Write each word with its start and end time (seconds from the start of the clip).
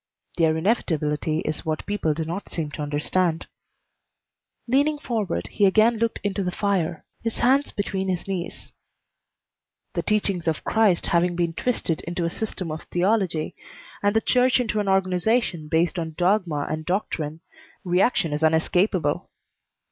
"Their 0.37 0.57
inevitability 0.57 1.41
is 1.41 1.63
what 1.63 1.85
people 1.85 2.15
do 2.15 2.25
not 2.25 2.49
seem 2.49 2.71
to 2.71 2.81
understand." 2.81 3.45
Leaning 4.67 4.97
forward, 4.97 5.45
he 5.49 5.67
again 5.67 5.97
looked 5.97 6.19
into 6.23 6.43
the 6.43 6.51
fire, 6.51 7.05
his 7.21 7.35
hands 7.37 7.69
between 7.69 8.07
his 8.09 8.27
knees. 8.27 8.71
"The 9.93 10.01
teachings 10.01 10.47
of 10.47 10.63
Christ 10.63 11.05
having 11.05 11.35
been 11.35 11.53
twisted 11.53 12.01
into 12.07 12.25
a 12.25 12.31
system 12.31 12.71
of 12.71 12.85
theology, 12.85 13.53
and 14.01 14.15
the 14.15 14.21
Church 14.21 14.59
into 14.59 14.79
an 14.79 14.89
organization 14.89 15.67
based 15.67 15.99
on 15.99 16.15
dogma 16.17 16.65
and 16.67 16.83
doctrine, 16.83 17.41
re 17.83 18.01
action 18.01 18.33
is 18.33 18.41
unescapable. 18.41 19.29